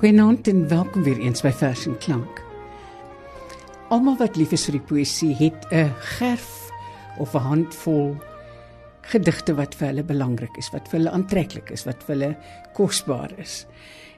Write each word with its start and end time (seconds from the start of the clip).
Goeienaand 0.00 0.48
en 0.48 0.62
welkom 0.68 1.02
weer 1.04 1.18
eens 1.20 1.42
by 1.44 1.50
Vers 1.52 1.82
en 1.84 1.96
Klank. 2.00 2.38
Almal 3.92 4.14
wat 4.16 4.38
lief 4.40 4.54
is 4.56 4.62
vir 4.64 4.78
die 4.78 4.86
poësie 4.88 5.34
het 5.36 5.66
'n 5.76 5.92
gerf 6.16 6.70
of 7.20 7.34
'n 7.34 7.44
handvol 7.44 8.16
gedigte 9.02 9.54
wat 9.54 9.74
vir 9.74 9.88
hulle 9.88 10.02
belangrik 10.02 10.56
is, 10.56 10.70
wat 10.72 10.88
vir 10.88 11.00
hulle 11.00 11.10
aantreklik 11.10 11.70
is, 11.70 11.84
wat 11.84 12.02
vir 12.02 12.16
hulle 12.16 12.36
kosbaar 12.72 13.30
is. 13.38 13.66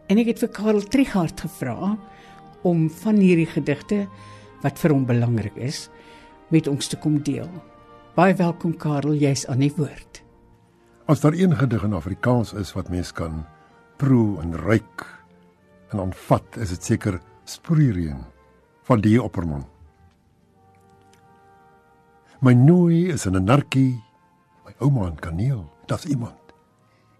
En 0.06 0.18
ek 0.18 0.26
het 0.26 0.38
vir 0.38 0.48
Karel 0.48 0.82
Trigard 0.82 1.40
gevra 1.40 1.98
om 2.62 2.90
van 2.90 3.16
hierdie 3.16 3.50
gedigte 3.50 4.06
wat 4.62 4.78
vir 4.78 4.90
hom 4.90 5.04
belangrik 5.04 5.56
is 5.56 5.90
met 6.48 6.68
ons 6.68 6.86
te 6.86 6.96
kom 6.96 7.22
deel. 7.22 7.50
Baie 8.14 8.34
welkom 8.34 8.76
Karel, 8.76 9.14
jy's 9.14 9.46
aan 9.46 9.58
die 9.58 9.74
woord. 9.76 10.22
As 11.06 11.20
daar 11.20 11.34
een 11.34 11.56
gedig 11.56 11.82
in 11.82 11.92
Afrikaans 11.92 12.52
is 12.52 12.72
wat 12.72 12.88
mens 12.88 13.12
kan 13.12 13.44
proe 13.96 14.40
en 14.40 14.56
ruik 14.56 15.21
en 15.92 16.00
aanvat, 16.00 16.56
is 16.56 16.72
dit 16.74 16.84
seker 16.84 17.20
Sproeireen 17.44 18.24
van 18.86 19.00
die 19.02 19.18
Opperman. 19.22 19.64
My 22.42 22.54
nooi 22.58 23.12
is 23.12 23.26
in 23.26 23.36
'n 23.36 23.44
narkie, 23.44 24.02
my 24.64 24.74
ouma 24.78 25.06
in 25.06 25.18
kaneel, 25.20 25.70
daar's 25.86 26.04
iemand. 26.04 26.40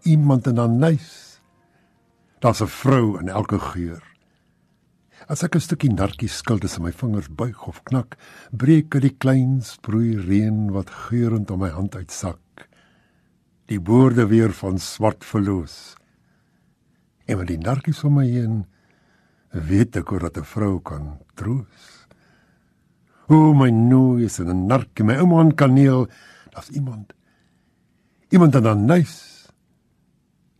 Iemand 0.02 0.46
in 0.46 0.58
'n 0.58 0.78
nuis. 0.78 1.40
Daar's 2.40 2.62
'n 2.62 2.66
vrou 2.66 3.18
in 3.20 3.28
elke 3.28 3.58
geur. 3.58 4.02
As 5.28 5.42
ek 5.42 5.54
'n 5.54 5.60
stukkie 5.60 5.92
narkie 5.92 6.28
skil 6.28 6.58
tussen 6.58 6.82
my 6.82 6.92
vingers 6.92 7.28
buig 7.28 7.66
of 7.68 7.82
knak, 7.84 8.16
breek 8.50 8.90
dit 8.90 9.02
die 9.02 9.16
klein 9.16 9.62
sproei 9.62 10.16
reën 10.18 10.72
wat 10.72 10.90
geurend 10.90 11.50
om 11.50 11.60
my 11.60 11.70
hand 11.70 11.94
uitsak. 11.94 12.68
Die 13.66 13.78
woorde 13.78 14.26
weer 14.26 14.52
van 14.52 14.78
swart 14.78 15.24
verloos. 15.24 15.96
En 17.26 17.38
met 17.38 17.46
die 17.46 17.58
narkies 17.58 18.04
om 18.04 18.14
my 18.18 18.26
heen, 18.26 18.64
weet 19.50 19.96
ek 19.96 20.08
hoe 20.08 20.18
dat 20.18 20.38
'n 20.38 20.44
vrou 20.44 20.80
kan 20.80 21.18
troos. 21.34 22.06
O 23.28 23.54
my 23.54 23.70
nooi 23.70 24.24
is 24.24 24.40
'n 24.40 24.66
narkie, 24.66 25.04
my 25.04 25.16
ouma 25.16 25.40
aan 25.40 25.54
kaneel, 25.54 26.08
daar's 26.50 26.68
iemand. 26.70 27.12
Iemand 28.28 28.54
in 28.54 28.66
'n 28.66 28.84
nuis. 28.84 29.48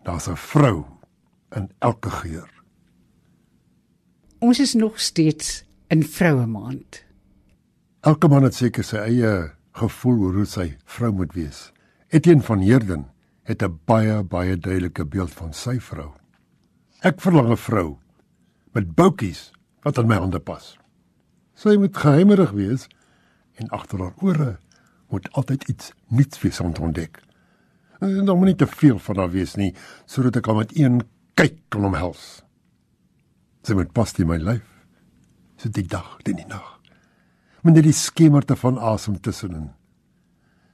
Daar's 0.02 0.28
'n 0.28 0.36
vrou 0.36 0.84
in 1.50 1.70
elke 1.78 2.10
geur. 2.10 2.50
Ons 4.38 4.60
is 4.60 4.74
nog 4.74 5.00
steeds 5.00 5.64
in 5.88 6.04
vroue 6.04 6.46
maand. 6.46 7.04
Elke 8.00 8.28
man 8.28 8.42
het 8.42 8.54
seker 8.54 8.84
sy 8.84 8.96
eie 8.96 9.52
gevoel 9.72 10.18
oor 10.20 10.32
hoe 10.32 10.46
sy 10.46 10.76
vrou 10.84 11.12
moet 11.12 11.32
wees. 11.32 11.72
Etienne 12.08 12.42
van 12.42 12.58
Heerden 12.58 13.06
het 13.42 13.62
'n 13.62 13.78
baie 13.84 14.22
baie 14.22 14.58
duidelike 14.58 15.04
beeld 15.06 15.30
van 15.30 15.52
sy 15.52 15.78
vrou. 15.80 16.21
Ek 17.02 17.18
verlang 17.18 17.50
'n 17.50 17.58
vrou 17.58 17.98
met 18.74 18.94
boutjies 18.94 19.50
wat 19.82 19.98
aan 19.98 20.06
my 20.06 20.16
hande 20.22 20.38
pas. 20.38 20.78
Sy 21.54 21.74
moet 21.76 21.96
geheimerig 21.96 22.52
wees 22.54 22.86
en 23.58 23.68
agter 23.74 23.98
haar 23.98 24.14
ore 24.22 24.58
moet 25.10 25.26
altyd 25.32 25.68
iets 25.68 25.92
nuuts 26.08 26.40
wees 26.40 26.60
om 26.60 26.72
te 26.72 26.82
ontdek. 26.82 27.18
En 27.98 28.24
dan 28.24 28.38
moet 28.38 28.46
nie 28.46 28.54
te 28.54 28.66
veel 28.66 28.98
van 28.98 29.16
haar 29.16 29.30
wees 29.30 29.54
nie, 29.54 29.74
sodat 30.06 30.36
ek 30.36 30.46
al 30.46 30.54
met 30.54 30.76
een 30.78 31.02
kyk 31.34 31.58
kan 31.68 31.84
omhels. 31.84 32.44
Sy 33.62 33.74
moet 33.74 33.92
pas 33.92 34.14
in 34.18 34.26
my 34.26 34.38
lyf. 34.38 34.86
So 35.56 35.68
die 35.68 35.86
dag, 35.86 36.16
die 36.22 36.46
nag. 36.46 36.80
Moet 37.62 37.74
net 37.74 37.84
die 37.84 37.92
skemerte 37.92 38.56
van 38.56 38.78
asem 38.78 39.20
tussenin. 39.20 39.70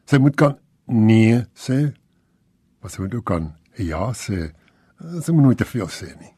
Sy 0.05 0.19
moet 0.19 0.37
kan 0.37 0.59
nee 0.87 1.41
sê. 1.55 1.95
Wat 2.81 2.93
sy 2.93 3.01
moet 3.01 3.15
ook 3.15 3.25
kan 3.25 3.55
ja 3.77 4.13
sê. 4.13 4.53
Sy 4.99 5.33
moet 5.33 5.45
nooit 5.45 5.59
te 5.59 5.69
veel 5.69 5.89
sê 5.93 6.13
nie. 6.19 6.33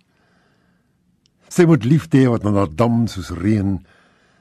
Sy 1.51 1.65
moet 1.67 1.85
liefde 1.85 2.19
hê 2.21 2.29
wat 2.31 2.45
na 2.45 2.53
haar 2.55 2.75
dam 2.75 3.07
soos 3.11 3.31
reën. 3.35 3.79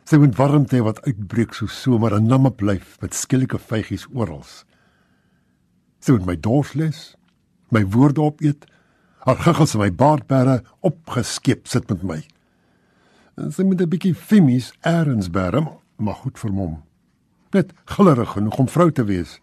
Sy 0.06 0.18
moet 0.22 0.36
warmte 0.38 0.78
hê 0.78 0.84
wat 0.86 1.02
uitbreek 1.08 1.54
soos 1.58 1.76
somer 1.82 2.18
en 2.18 2.28
namme 2.28 2.52
bly 2.52 2.80
met 3.02 3.16
skielike 3.16 3.58
vygies 3.70 4.08
oral. 4.12 4.44
Sy 6.00 6.16
moet 6.16 6.28
my 6.28 6.36
dors 6.36 6.76
les, 6.76 7.00
my 7.72 7.84
woorde 7.86 8.22
opeet 8.22 8.68
Haar 9.20 9.36
giggels 9.44 9.74
en 9.76 9.82
my 9.84 9.90
baardperre 9.92 10.62
opgeskep 10.88 11.68
sit 11.68 11.90
met 11.92 12.04
my. 12.08 12.20
En 13.40 13.52
sy 13.52 13.64
moet 13.68 13.82
'n 13.82 13.90
bietjie 13.90 14.16
femies 14.16 14.72
eers 14.82 15.30
bære, 15.30 15.62
maar 15.98 16.16
goed 16.24 16.40
vir 16.40 16.52
hom. 16.52 16.84
Net 17.54 17.74
glillerig 17.86 18.32
genoeg 18.32 18.60
om 18.60 18.68
vrou 18.68 18.92
te 18.92 19.04
wees. 19.04 19.40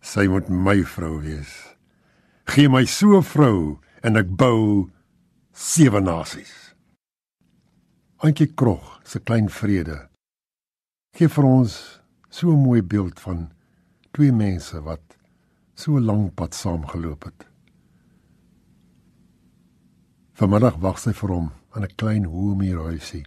Sy 0.00 0.26
moet 0.26 0.48
my 0.48 0.84
vrou 0.84 1.20
wees. 1.20 1.76
Gee 2.46 2.68
my 2.68 2.84
so 2.84 3.16
'n 3.16 3.22
vrou 3.22 3.78
en 4.02 4.16
ek 4.16 4.28
bou 4.36 4.90
sewe 5.52 6.00
nasies. 6.00 6.74
Antjie 8.18 8.54
Krog 8.54 9.00
se 9.04 9.20
klein 9.20 9.48
vrede. 9.48 10.08
Gee 11.16 11.28
vir 11.28 11.44
ons 11.44 12.00
so 12.30 12.50
'n 12.50 12.62
mooi 12.62 12.82
beeld 12.82 13.20
van 13.20 13.52
twee 14.12 14.32
mense 14.32 14.80
wat 14.82 15.16
so 15.74 15.96
'n 15.96 16.04
lang 16.04 16.34
pad 16.34 16.54
saamgeloop 16.54 17.24
het. 17.24 17.46
Vanmiddag 20.32 20.76
wag 20.80 20.98
sy 20.98 21.12
vir 21.12 21.30
hom 21.30 21.52
in 21.76 21.82
'n 21.82 21.96
klein 21.96 22.24
hoëmuurhuisie, 22.24 23.24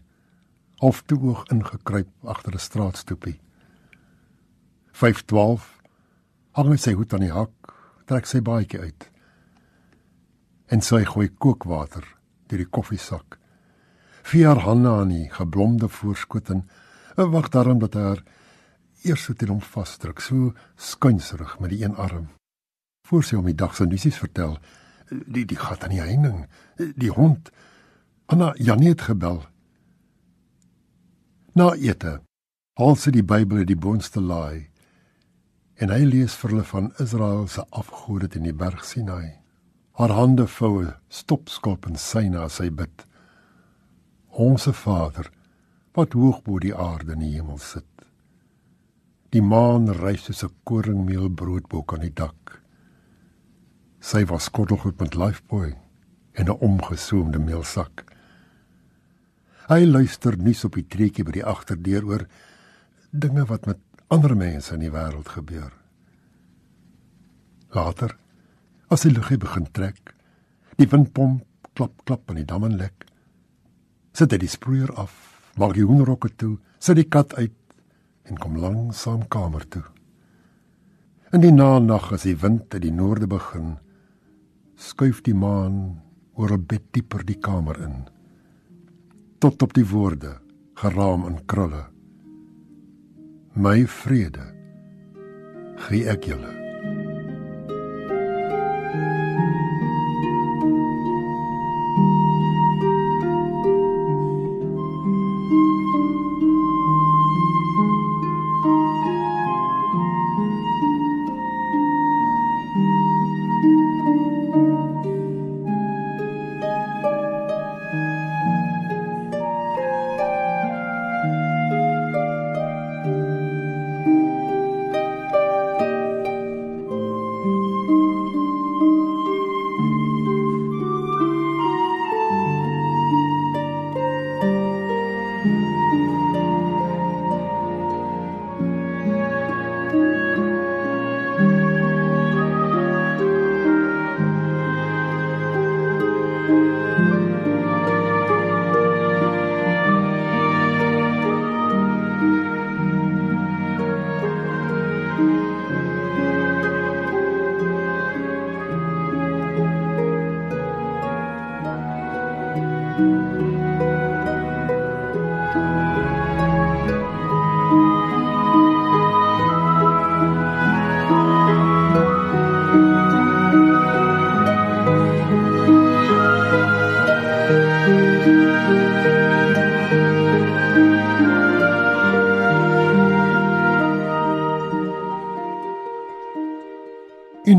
of 0.81 1.01
toe 1.05 1.19
oog 1.19 1.47
ingekruip 1.51 2.09
agter 2.23 2.53
'n 2.53 2.59
straatstoepie. 2.59 3.39
512 4.91 5.81
hang 6.51 6.69
hy 6.69 6.77
sy 6.77 6.93
hoed 6.93 7.13
aan 7.13 7.25
die 7.27 7.31
hak, 7.31 7.74
trek 8.05 8.27
sy 8.29 8.41
baadjie 8.45 8.81
uit. 8.81 9.07
En 10.69 10.81
sy 10.81 11.03
gooi 11.05 11.29
kookwater 11.29 12.05
deur 12.49 12.61
die 12.61 12.69
koffiesak. 12.69 13.39
Vier 14.25 14.61
hande 14.65 14.89
aan 14.89 15.13
die 15.13 15.27
geblomde 15.33 15.89
voorskot 15.89 16.49
en 16.53 16.65
wag 17.15 17.49
daarom 17.53 17.79
dat 17.81 17.97
haar 17.97 18.23
eers 19.05 19.25
so 19.25 19.37
teen 19.37 19.53
hom 19.53 19.61
vasdruk, 19.61 20.21
so 20.21 20.53
skuinserig 20.75 21.59
met 21.61 21.73
die 21.73 21.83
een 21.83 21.95
arm. 21.95 22.27
Voor 23.05 23.23
sy 23.23 23.37
hom 23.37 23.45
die 23.45 23.57
dag 23.57 23.75
se 23.77 23.85
nuus 23.85 24.07
vertel, 24.17 24.57
die 25.09 25.45
die 25.45 25.59
gat 25.59 25.85
aan 25.85 25.93
die 25.93 26.01
heining, 26.01 26.45
die 26.77 27.13
hond. 27.13 27.51
Anna 28.25 28.53
Janet 28.57 29.05
gebel. 29.05 29.43
Na 31.53 31.73
ete 31.77 32.19
haal 32.75 32.97
sy 32.99 33.13
die 33.15 33.23
Bybel 33.23 33.61
uit 33.61 33.69
die 33.69 33.79
boonste 33.79 34.19
laai 34.19 34.65
en 35.75 35.91
hy 35.91 36.03
lees 36.07 36.35
vir 36.39 36.53
hulle 36.53 36.67
van 36.69 36.91
Israel 37.03 37.47
se 37.51 37.63
afgode 37.75 38.29
in 38.39 38.47
die 38.47 38.55
berg 38.55 38.85
Sinai. 38.87 39.35
Haar 39.99 40.13
hande 40.15 40.47
voue 40.47 40.93
stopskop 41.09 41.87
en 41.89 41.99
sy 41.99 42.27
na 42.31 42.47
sy 42.51 42.69
bid. 42.71 43.05
Onse 44.31 44.73
Vader 44.75 45.31
wat 45.95 46.15
hoog 46.15 46.41
bo 46.43 46.59
die 46.59 46.75
aarde 46.75 47.15
in 47.15 47.23
die 47.23 47.33
hemel 47.37 47.59
sit. 47.63 47.87
Die 49.31 49.43
maan 49.43 49.87
rys 49.91 50.27
soos 50.27 50.43
'n 50.43 50.55
koringmeelbroodbok 50.63 51.93
aan 51.93 52.07
die 52.07 52.15
dak. 52.23 52.61
Sy 53.99 54.25
was 54.25 54.43
skottelgoed 54.43 54.99
met 54.99 55.15
lifeboy 55.15 55.75
en 56.33 56.45
'n 56.49 56.59
omgesoomde 56.59 57.39
meelsak. 57.39 58.03
Hy 59.67 59.85
luister 59.85 60.37
nuus 60.37 60.63
op 60.63 60.75
die 60.75 60.87
treetjie 60.87 61.23
by 61.23 61.31
die 61.31 61.45
agterdeur 61.45 62.05
oor 62.05 62.27
dinge 63.11 63.45
wat 63.45 63.65
met 63.65 63.79
ander 64.13 64.35
mense 64.37 64.73
in 64.75 64.83
die 64.85 64.91
wêreld 64.93 65.29
gebeur. 65.33 65.71
Later, 67.75 68.15
as 68.89 69.03
die 69.03 69.11
lug 69.11 69.31
begin 69.41 69.67
trek, 69.71 70.13
die 70.77 70.87
windpomp 70.87 71.43
klap 71.75 72.05
klap 72.05 72.29
en 72.29 72.39
die 72.39 72.47
dam 72.47 72.63
en 72.67 72.77
lek, 72.79 73.07
sit 74.15 74.31
hy 74.31 74.39
die 74.39 74.51
sproeier 74.51 74.93
af, 74.95 75.11
maak 75.59 75.75
die 75.75 75.83
hoenderhokke 75.83 76.31
toe, 76.39 76.55
sit 76.79 76.99
die 76.99 77.09
kat 77.09 77.35
uit 77.35 77.57
en 78.25 78.39
kom 78.39 78.55
langsaam 78.61 79.25
kamer 79.27 79.65
toe. 79.67 79.83
In 81.33 81.43
die 81.43 81.51
nag 81.51 82.11
as 82.15 82.23
die 82.23 82.37
wind 82.39 82.73
uit 82.73 82.81
die 82.85 82.93
noorde 82.95 83.27
begin, 83.27 83.75
skuif 84.75 85.21
die 85.23 85.35
maan 85.35 86.01
oor 86.35 86.51
'n 86.51 86.65
bed 86.67 86.91
dieper 86.91 87.23
die 87.23 87.39
kamer 87.39 87.79
in 87.81 88.07
tot 89.39 89.61
op 89.61 89.73
die 89.73 89.85
woorde 89.85 90.39
geraam 90.75 91.27
in 91.27 91.37
krulle 91.45 91.94
my 93.55 93.85
vrede 93.87 94.43
gee 95.87 96.03
ek 96.11 96.27
julle 96.27 96.51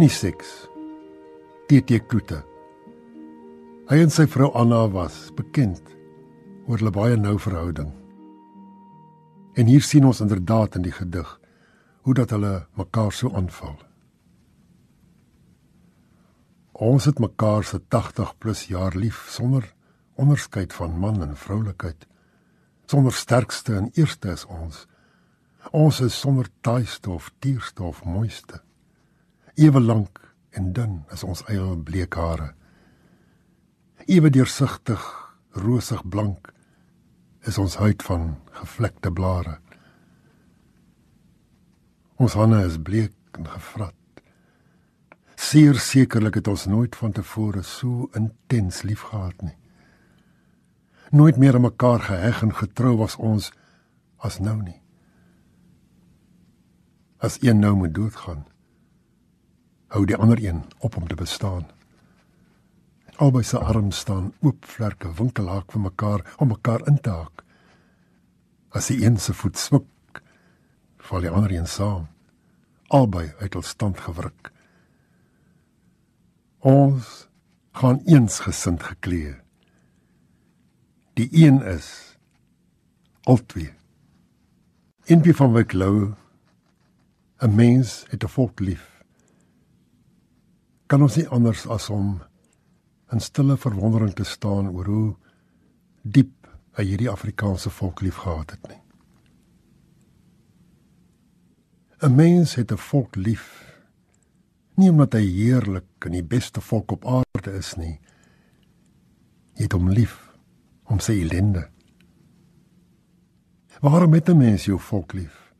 Unisex. 0.06 0.68
TT 1.66 1.96
Kloete. 2.06 2.36
Hy 3.90 3.96
en 4.04 4.12
sy 4.14 4.22
vrou 4.30 4.52
Anna 4.54 4.84
was 4.94 5.16
bekend 5.34 5.80
oor 6.68 6.78
hulle 6.78 6.92
baie 6.94 7.16
nou 7.18 7.32
verhouding. 7.42 7.88
En 9.58 9.66
hier 9.66 9.82
sien 9.82 10.06
ons 10.06 10.20
inderdaad 10.22 10.78
in 10.78 10.84
die 10.84 10.92
gedig 10.94 11.32
hoe 12.06 12.14
dat 12.14 12.30
hulle 12.36 12.52
mekaar 12.78 13.10
so 13.10 13.34
aanval. 13.34 13.74
Ons 16.86 17.08
het 17.10 17.18
mekaar 17.18 17.66
se 17.66 17.80
80 17.90 18.30
plus 18.38 18.62
jaar 18.70 18.94
lief 18.94 19.24
sonder 19.34 19.66
onderskeid 20.14 20.76
van 20.76 20.94
man 21.02 21.18
en 21.26 21.34
vroulikheid. 21.34 22.06
Sonder 22.86 23.18
sterkste 23.24 23.74
en 23.80 23.90
eerste 23.98 24.38
is 24.38 24.46
ons. 24.46 24.84
Ons 25.74 25.98
is 26.06 26.20
sonder 26.20 26.46
taaiste 26.62 27.10
of 27.10 27.32
tierste 27.42 27.82
of 27.82 28.04
mooiste. 28.06 28.62
Ewe 29.56 29.80
lank 29.80 30.20
en 30.50 30.72
dun 30.76 30.98
is 31.14 31.22
ons 31.24 31.40
eie 31.48 31.64
bleek 31.80 32.14
hare. 32.20 32.50
Ewe 34.04 34.28
deursigtig, 34.28 35.00
rosig 35.56 36.02
blank 36.04 36.50
is 37.48 37.56
ons 37.58 37.78
huid 37.80 38.02
van 38.04 38.34
gevlekte 38.58 39.08
blare. 39.16 39.54
Ons 42.20 42.36
hande 42.36 42.58
is 42.66 42.76
bleek 42.76 43.38
en 43.40 43.48
gevrat. 43.48 43.96
Seer 45.40 45.80
sekerlik 45.80 46.36
het 46.36 46.50
ons 46.52 46.66
nooit 46.68 46.96
van 46.96 47.14
tevore 47.16 47.62
so 47.64 48.10
intens 48.16 48.82
liefgehad 48.84 49.40
nie. 49.40 49.56
Nooit 51.16 51.40
meer 51.40 51.56
aan 51.56 51.64
mekaar 51.64 52.04
geheg 52.10 52.42
en 52.44 52.52
getrou 52.60 52.96
was 53.00 53.16
ons 53.16 53.48
as 54.20 54.36
nou 54.36 54.58
nie. 54.60 54.82
As 57.24 57.38
een 57.40 57.64
nou 57.64 57.72
moet 57.76 57.94
doodgaan, 57.96 58.44
hou 59.96 60.04
die 60.04 60.16
ander 60.20 60.40
een 60.44 60.60
op 60.84 60.96
om 60.96 61.06
te 61.08 61.16
bestaan. 61.16 61.64
Albei 63.16 63.42
se 63.44 63.58
arms 63.58 64.02
staan 64.04 64.32
oop 64.44 64.64
vlerke 64.68 65.08
winkelhaak 65.16 65.72
vir 65.72 65.80
mekaar 65.80 66.24
om 66.36 66.50
mekaar 66.52 66.82
in 66.90 66.98
te 67.00 67.12
haak. 67.14 67.44
As 68.76 68.90
die 68.92 69.00
een 69.06 69.16
se 69.16 69.32
voet 69.32 69.56
swik, 69.56 70.20
val 71.08 71.24
die 71.24 71.32
ander 71.32 71.54
een 71.54 71.68
saam. 71.68 72.10
Albei 72.92 73.30
uit 73.40 73.56
hul 73.56 73.64
stand 73.64 74.02
gewruk. 74.04 74.50
Ons 76.60 77.28
gaan 77.72 78.02
eensgesind 78.04 78.84
geklee. 78.84 79.32
Die 81.16 81.30
een 81.32 81.62
is 81.62 82.18
altwee. 83.24 83.72
In 85.08 85.24
wie 85.24 85.36
van 85.40 85.56
wyk 85.56 85.72
lou 85.72 86.12
'n 87.40 87.54
mens 87.54 88.04
het 88.10 88.24
'n 88.24 88.28
volk 88.28 88.60
lief. 88.60 88.95
Kan 90.86 91.02
ons 91.02 91.16
nie 91.18 91.26
anders 91.28 91.66
as 91.66 91.90
om 91.90 92.20
in 93.12 93.20
stille 93.20 93.56
verwondering 93.58 94.14
te 94.14 94.24
staan 94.24 94.68
oor 94.70 94.86
hoe 94.90 95.14
diep 96.02 96.46
hy 96.78 96.84
hierdie 96.84 97.10
Afrikaanse 97.10 97.70
volk 97.70 98.02
liefgehad 98.06 98.50
het 98.50 98.68
nie. 98.68 98.82
'n 102.02 102.14
Mens 102.14 102.54
het 102.54 102.72
'n 102.72 102.76
volk 102.78 103.16
lief 103.16 103.46
nie 104.76 104.90
omdat 104.90 105.12
hy 105.12 105.24
heerlik 105.24 106.04
en 106.04 106.12
die 106.12 106.24
beste 106.24 106.60
volk 106.60 106.92
op 106.92 107.06
aarde 107.06 107.52
is 107.58 107.74
nie. 107.76 108.00
Jy 109.56 109.62
het 109.62 109.72
hom 109.72 109.88
lief 109.88 110.20
om 110.84 111.00
sy 111.00 111.12
ellende. 111.22 111.70
Waarom 113.80 114.12
het 114.12 114.28
'n 114.28 114.36
mens 114.36 114.64
jou 114.64 114.78
volk 114.78 115.12
lief? 115.12 115.52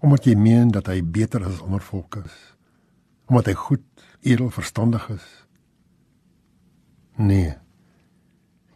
Omdat 0.00 0.24
jy 0.24 0.34
meen 0.34 0.70
dat 0.70 0.86
hy 0.86 1.02
beter 1.02 1.44
as 1.44 1.60
ander 1.60 1.82
volke 1.82 2.22
is. 2.24 2.55
Omdat 3.26 3.50
hy 3.50 3.56
goed, 3.58 3.84
edel, 4.22 4.50
verstandig 4.54 5.08
is. 5.14 5.26
Nee. 7.16 7.54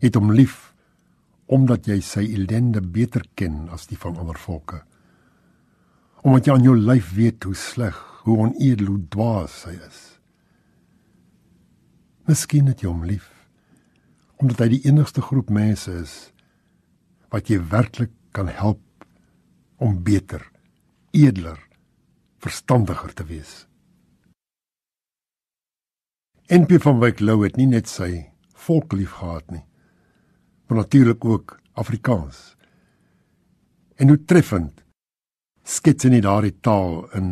Jy 0.00 0.08
het 0.08 0.18
hom 0.18 0.32
lief 0.34 0.68
omdat 1.50 1.88
jy 1.90 1.96
sy 2.06 2.22
ellende 2.30 2.78
beter 2.78 3.24
ken 3.34 3.64
as 3.74 3.88
die 3.90 3.98
van 3.98 4.14
ander 4.22 4.38
volke. 4.38 4.84
Omdat 6.22 6.46
jy 6.46 6.54
aan 6.54 6.66
jou 6.68 6.76
lyf 6.78 7.10
weet 7.16 7.46
hoe 7.48 7.56
sleg, 7.58 7.98
hoe 8.22 8.36
onedel, 8.46 8.92
hoe 8.92 9.02
dwaas 9.10 9.64
hy 9.66 9.74
is. 9.88 10.00
Miskien 12.30 12.70
het 12.70 12.84
jy 12.84 12.90
hom 12.92 13.02
lief 13.08 13.26
omdat 14.40 14.62
hy 14.64 14.68
die 14.72 14.84
enigste 14.88 15.20
groep 15.20 15.50
mense 15.52 15.92
is 16.00 16.14
wat 17.28 17.50
jy 17.52 17.58
werklik 17.70 18.12
kan 18.32 18.48
help 18.48 18.80
om 19.80 19.98
beter, 20.04 20.42
edeler, 21.12 21.58
verstandiger 22.40 23.12
te 23.12 23.26
wees. 23.28 23.66
NP 26.50 26.80
van 26.82 26.98
Wyk 26.98 27.20
Lou 27.22 27.44
het 27.44 27.54
nie 27.54 27.68
net 27.70 27.86
sy 27.86 28.24
volk 28.58 28.96
lief 28.98 29.12
gehad 29.20 29.52
nie, 29.54 29.62
maar 30.66 30.80
natuurlik 30.80 31.22
ook 31.24 31.52
Afrikaans. 31.78 32.56
En 34.02 34.10
hoe 34.10 34.18
treffend 34.26 34.80
skets 35.62 36.08
hy 36.08 36.18
daardie 36.18 36.56
taal 36.58 37.04
in 37.14 37.28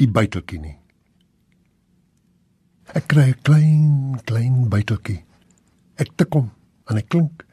die 0.00 0.08
buiteltjie 0.08 0.60
nie. 0.62 0.78
Ek 2.96 3.04
kry 3.12 3.26
'n 3.34 3.42
klein 3.44 4.20
klein 4.24 4.56
buiteltjie. 4.72 5.24
Ek 6.00 6.16
tik 6.16 6.32
hom 6.32 6.48
en 6.88 6.96
hy 6.96 7.02
klink. 7.02 7.44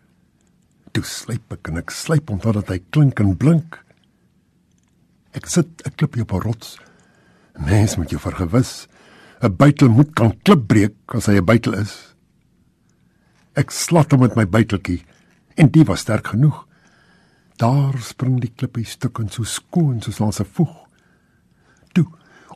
Toe 0.93 1.03
slyp 1.03 1.51
ek 1.51 1.67
en 1.67 1.77
ek 1.77 1.91
slyp 1.91 2.29
hom 2.29 2.39
totdat 2.39 2.69
hy 2.69 2.79
klink 2.89 3.19
en 3.19 3.35
blink. 3.35 3.83
Ek 5.35 5.45
sit 5.45 5.83
'n 5.85 5.91
klippie 5.91 6.21
op 6.21 6.31
'n 6.31 6.39
rots. 6.47 6.79
Mens 7.59 7.97
moet 7.97 8.09
jou 8.09 8.19
vergewis. 8.19 8.87
'n 9.41 9.55
Buitel 9.55 9.89
moet 9.89 10.13
kan 10.13 10.33
klip 10.43 10.67
breek 10.67 10.95
as 11.07 11.25
hy 11.25 11.37
'n 11.39 11.45
buitel 11.45 11.73
is. 11.73 12.15
Ek 13.55 13.71
slat 13.71 14.11
hom 14.11 14.19
met 14.19 14.35
my 14.35 14.45
buiteltjie 14.45 15.03
en 15.55 15.71
dit 15.71 15.87
was 15.87 15.99
sterk 15.99 16.27
genoeg. 16.27 16.67
Daar 17.57 17.97
spring 17.99 18.39
die 18.39 18.51
klippie 18.55 18.85
stukkend 18.85 19.33
so 19.33 19.43
skoon 19.43 20.01
soos 20.01 20.19
langs 20.19 20.39
'n 20.39 20.45
voeg. 20.45 20.75
Toe 21.93 22.05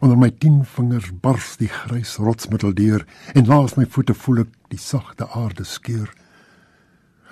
Onder 0.04 0.18
my 0.18 0.30
10 0.36 0.66
vingers 0.66 1.12
bars 1.22 1.54
die 1.62 1.70
grys 1.72 2.18
rotsmiddel 2.20 2.74
deur 2.76 3.06
en 3.38 3.46
langs 3.48 3.78
my 3.78 3.86
voete 3.88 4.12
voel 4.18 4.42
ek 4.42 4.50
die 4.74 4.80
sagte 4.82 5.30
aarde 5.32 5.64
skeur. 5.64 6.10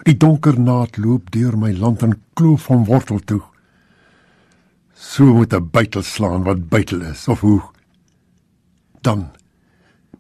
Die 0.07 0.15
donker 0.15 0.55
naad 0.55 0.95
loop 0.95 1.33
deur 1.35 1.57
my 1.59 1.73
land 1.75 2.05
en 2.07 2.15
kloof 2.39 2.69
van 2.69 2.85
wortel 2.87 3.19
toe. 3.27 3.41
So 4.95 5.33
moet 5.35 5.53
'n 5.53 5.69
buitel 5.71 6.03
slaan 6.03 6.43
wat 6.47 6.69
buitel 6.69 7.01
is 7.01 7.27
of 7.27 7.41
hoe. 7.41 7.61
Dan 9.01 9.31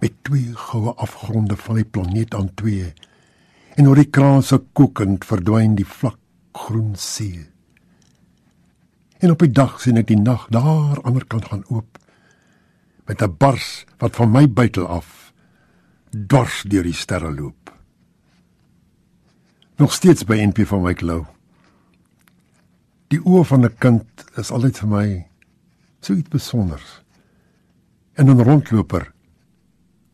met 0.01 0.17
twee 0.25 0.55
goue 0.57 0.93
afgronde 0.97 1.55
van 1.55 1.77
die 1.77 1.85
planeet 1.85 2.35
aan 2.35 2.49
twee 2.57 2.93
en 3.77 3.87
oor 3.87 4.01
die 4.01 4.09
kraanse 4.09 4.57
kokend 4.73 5.25
verdwyn 5.25 5.77
die 5.77 5.87
vlak 5.87 6.17
groen 6.57 6.95
see. 6.99 7.45
En 9.21 9.31
op 9.31 9.43
die 9.45 9.53
dag 9.53 9.77
sien 9.81 10.01
ek 10.01 10.09
die 10.09 10.19
nag 10.19 10.47
daar 10.49 10.65
aan 10.65 10.97
die 10.97 11.05
ander 11.11 11.25
kant 11.29 11.47
gaan 11.51 11.65
oop 11.69 11.99
met 13.05 13.21
'n 13.21 13.35
bars 13.37 13.85
wat 14.01 14.15
van 14.15 14.31
my 14.31 14.47
buitel 14.49 14.87
af 14.87 15.33
dors 16.09 16.63
deur 16.67 16.83
die 16.83 16.93
sterre 16.93 17.31
loop. 17.31 17.71
Nog 19.77 19.93
steeds 19.93 20.25
by 20.25 20.35
NP 20.41 20.65
van 20.67 20.81
Wyk 20.81 21.01
Lou. 21.01 21.25
Die 23.07 23.19
oë 23.19 23.43
van 23.43 23.65
'n 23.65 23.77
kind 23.77 24.05
is 24.35 24.51
altyd 24.51 24.77
vir 24.77 24.87
my 24.87 25.27
so 25.99 26.13
iets 26.13 26.29
besonders. 26.29 27.01
En 28.13 28.25
'n 28.25 28.43
rondloper 28.43 29.10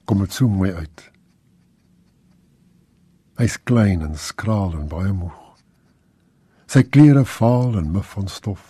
kom 0.08 0.24
dit 0.24 0.34
so 0.34 0.48
mooi 0.48 0.72
uit. 0.72 1.04
Hy's 3.38 3.58
klein 3.68 4.02
en 4.06 4.16
skraal 4.18 4.74
en 4.80 4.88
baie 4.90 5.12
moeg. 5.14 5.36
Sy 6.72 6.86
klere 6.88 7.26
vaal 7.28 7.76
en 7.82 7.92
mif 7.94 8.16
van 8.16 8.32
stof. 8.32 8.64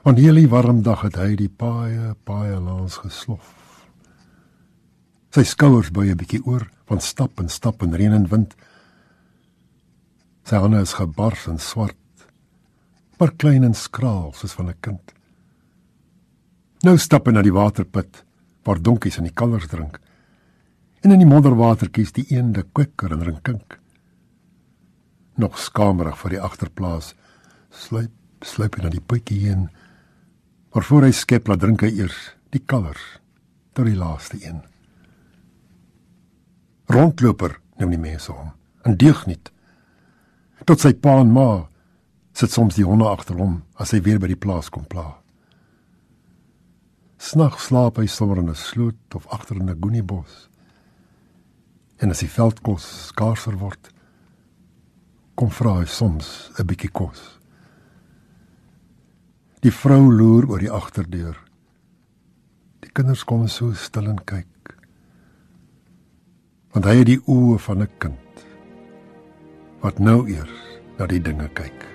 Van 0.00 0.16
hierdie 0.16 0.48
warm 0.48 0.80
dag 0.82 1.04
het 1.04 1.18
hy 1.20 1.34
die 1.36 1.50
paaie, 1.52 2.14
paaie 2.24 2.56
langs 2.56 2.96
geslof. 3.04 3.52
Sy 5.30 5.44
skouers 5.44 5.92
buig 5.92 6.10
'n 6.10 6.16
bietjie 6.16 6.42
oor 6.46 6.64
van 6.88 7.00
stap 7.00 7.38
en 7.40 7.48
stap 7.48 7.82
in 7.82 7.94
reën 7.94 8.12
en 8.12 8.26
wind. 8.28 8.56
Sy 10.44 10.56
hande 10.56 10.80
is 10.80 10.96
gebars 10.98 11.46
en 11.46 11.58
swart, 11.58 12.26
maar 13.18 13.36
klein 13.36 13.64
en 13.64 13.74
skraal 13.74 14.32
soos 14.32 14.52
van 14.52 14.68
'n 14.68 14.80
kind. 14.80 15.14
Nou 16.82 16.96
stap 16.98 17.26
hy 17.26 17.32
na 17.32 17.42
die 17.42 17.52
waterput 17.52 18.24
waar 18.64 18.80
donkies 18.82 19.18
en 19.18 19.28
die 19.28 19.34
kalvers 19.34 19.68
drink. 19.70 19.98
En 21.00 21.14
in 21.14 21.22
die 21.22 21.28
modderwatertjies 21.28 22.12
die 22.12 22.26
eende 22.36 22.64
kwikker 22.72 23.12
en 23.12 23.24
rinkink. 23.24 23.78
Nog 25.40 25.58
skamerig 25.58 26.18
vir 26.20 26.36
die 26.36 26.42
agterplaas, 26.42 27.14
sluip 27.70 28.12
sluip 28.40 28.78
na 28.80 28.88
die 28.88 29.02
putjie 29.04 29.42
heen 29.44 29.66
Maar 30.74 30.84
voor 30.84 31.02
hy 31.02 31.10
skep, 31.10 31.48
laat 31.50 31.62
drink 31.64 31.82
hy 31.82 31.90
eers 31.98 32.18
die 32.54 32.62
kalvers 32.62 33.18
tot 33.74 33.88
die 33.88 33.98
laaste 33.98 34.38
een. 34.38 34.60
Rondloper 36.90 37.56
neem 37.78 37.94
die 37.94 38.02
mense 38.02 38.30
om. 38.32 38.52
En 38.86 38.96
deug 38.98 39.24
nie. 39.26 39.38
Tot 40.66 40.82
sy 40.82 40.92
pa 40.94 41.16
en 41.22 41.32
ma 41.34 41.66
sit 42.36 42.54
soms 42.54 42.78
die 42.78 42.86
honde 42.86 43.08
agter 43.10 43.38
hom 43.38 43.60
as 43.82 43.94
hy 43.94 44.02
weer 44.06 44.22
by 44.22 44.30
die 44.30 44.38
plaas 44.38 44.70
kom 44.70 44.86
pla. 44.86 45.08
Snags 47.20 47.66
slaap 47.68 47.98
hy 48.00 48.06
sommer 48.08 48.38
in 48.40 48.48
'n 48.48 48.56
sloot 48.56 49.14
of 49.14 49.26
agter 49.28 49.56
in 49.60 49.68
'n 49.68 49.80
goeniebos. 49.80 50.48
En 51.98 52.10
as 52.10 52.20
die 52.20 52.32
veldkos 52.32 52.84
skaarser 53.08 53.58
word, 53.58 53.92
kom 55.34 55.50
vra 55.50 55.74
hy 55.80 55.84
soms 55.84 56.50
'n 56.58 56.66
bietjie 56.66 56.90
kos. 56.90 57.38
Die 59.60 59.70
vrou 59.72 60.08
loer 60.08 60.48
oor 60.48 60.58
die 60.58 60.72
agterdeur. 60.72 61.36
Die 62.80 62.90
kinders 62.92 63.24
kom 63.24 63.48
so 63.48 63.74
stil 63.74 64.08
en 64.08 64.24
kyk. 64.24 64.76
Want 66.72 66.84
hy 66.84 66.96
het 66.96 67.06
die 67.06 67.20
oë 67.26 67.58
van 67.58 67.82
'n 67.82 67.98
kind 67.98 68.46
wat 69.82 69.98
nou 69.98 70.28
eers 70.28 70.80
na 70.98 71.06
die 71.06 71.20
dinge 71.20 71.48
kyk. 71.48 71.89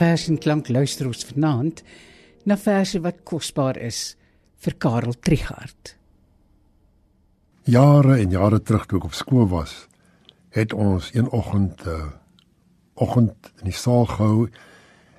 Vers 0.00 0.28
en 0.28 0.38
klank 0.40 0.70
luister 0.72 1.08
ons 1.10 1.26
vanaand 1.28 1.82
na 2.48 2.56
verse 2.56 3.00
wat 3.04 3.24
kosbaar 3.28 3.76
is 3.76 4.14
vir 4.64 4.76
Karel 4.80 5.16
Trigard. 5.20 5.96
Jare 7.68 8.16
en 8.22 8.32
jare 8.32 8.60
terug 8.64 8.86
toe 8.88 9.00
ek 9.00 9.10
op 9.10 9.16
skool 9.16 9.48
was, 9.52 9.74
het 10.56 10.72
ons 10.72 11.12
een 11.14 11.28
oggend 11.28 11.84
'n 11.84 11.88
uh, 11.88 11.94
eh, 11.94 12.08
oggend 12.94 13.52
in 13.60 13.70
die 13.70 13.80
saal 13.84 14.06
gehou 14.06 14.48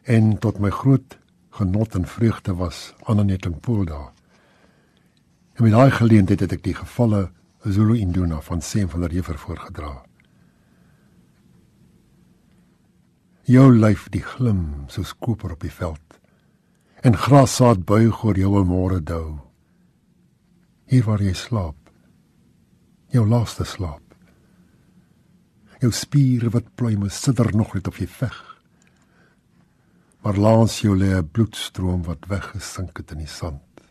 en 0.03 0.37
tot 0.37 0.59
my 0.59 0.69
groot 0.69 1.17
genot 1.49 1.95
en 1.95 2.05
vreugde 2.05 2.53
was 2.55 2.93
Anneting 3.03 3.59
Pool 3.59 3.85
daar. 3.85 4.11
En 5.53 5.63
met 5.63 5.71
daai 5.71 5.91
geleentheid 5.91 6.39
het 6.39 6.51
ek 6.51 6.63
die 6.63 6.75
gevalle 6.75 7.29
Zulu 7.63 7.97
Induna 7.97 8.41
van 8.41 8.61
Sem 8.61 8.89
van 8.89 9.01
der 9.01 9.11
Heever 9.11 9.37
voorgedra. 9.37 10.10
Jou 13.51 13.67
lyf 13.73 14.05
die 14.13 14.23
glim 14.23 14.87
soos 14.91 15.11
koper 15.19 15.55
op 15.55 15.63
die 15.65 15.73
veld. 15.73 16.19
En 17.03 17.17
grassaad 17.17 17.83
buig 17.89 18.21
oor 18.23 18.37
jou 18.37 18.61
môre 18.67 19.01
dou. 19.03 19.41
Hier 20.91 21.03
waar 21.07 21.23
jy 21.23 21.33
slaap. 21.35 21.77
Jou 23.11 23.25
laaste 23.27 23.65
slaap. 23.67 24.03
Jou 25.81 25.91
spiere 25.91 26.51
wat 26.53 26.69
ploeime 26.77 27.09
sidder 27.09 27.51
nog 27.57 27.73
net 27.75 27.89
of 27.89 27.99
jy 27.99 28.07
veg. 28.07 28.37
Maar 30.21 30.37
langs 30.37 30.81
jou 30.85 30.95
lê 30.95 31.17
'n 31.17 31.31
bloedstroom 31.33 32.03
wat 32.03 32.29
weggesink 32.29 32.97
het 32.97 33.11
in 33.11 33.25
die 33.25 33.33
sand. 33.39 33.81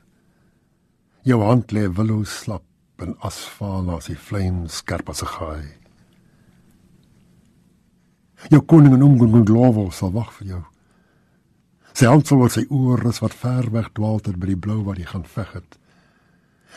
Jou 1.24 1.42
hand 1.42 1.72
lê 1.72 1.88
willow 1.88 2.24
slap 2.24 2.64
en 2.98 3.16
asfaal 3.20 3.90
as 3.90 4.06
die 4.06 4.16
vlam 4.16 4.68
skerp 4.68 5.08
as 5.10 5.22
'n 5.22 5.26
gaai 5.26 5.79
Jou 8.48 8.62
koning 8.64 8.94
en 8.94 9.02
ongun 9.02 9.44
glowo 9.44 9.90
sal 9.90 10.12
wag 10.12 10.32
vir 10.38 10.46
jou. 10.54 10.62
Sy 11.92 12.06
hand 12.08 12.26
sal 12.26 12.40
oor 12.40 12.52
sy 12.54 12.64
oor 12.70 13.02
is 13.10 13.20
wat 13.20 13.36
ver 13.36 13.68
weg 13.74 13.90
dwaal 13.92 14.20
ter 14.24 14.38
by 14.40 14.52
die 14.52 14.60
blou 14.66 14.80
waar 14.86 14.96
hy 14.96 15.04
gaan 15.04 15.26
veg 15.28 15.52
het. 15.58 15.78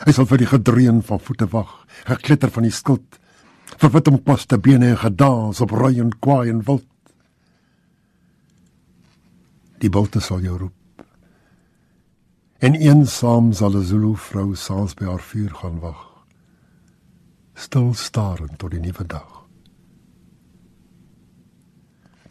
Hy 0.04 0.12
sal 0.12 0.26
vir 0.26 0.42
die 0.42 0.50
gedreun 0.50 1.02
van 1.06 1.22
voete 1.22 1.46
wag, 1.52 1.70
gekletter 2.04 2.50
van 2.50 2.66
die 2.66 2.74
skild, 2.74 3.20
vir 3.78 3.92
wat 3.94 4.10
hom 4.10 4.18
pas 4.26 4.44
te 4.46 4.58
bene 4.58 4.90
en 4.92 5.00
gedans 5.00 5.62
op 5.64 5.72
rooi 5.72 6.00
en 6.02 6.10
kwaai 6.18 6.50
en 6.50 6.64
wild. 6.66 6.88
Die 9.80 9.90
bolte 9.90 10.20
sal 10.20 10.42
jou 10.44 10.58
roep. 10.58 11.04
En 12.64 12.74
eensaam 12.74 13.52
sal 13.52 13.76
'n 13.76 13.84
Zulu 13.84 14.16
vrou 14.16 14.54
saans 14.54 14.94
by 14.94 15.04
haar 15.04 15.24
vuur 15.30 15.52
gaan 15.54 15.80
wag. 15.80 16.02
Stil 17.54 17.94
starend 17.94 18.58
tot 18.58 18.70
die 18.70 18.80
nuwe 18.80 19.06
dag. 19.06 19.33